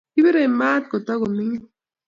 [0.13, 1.63] Kibirei ma Kota komining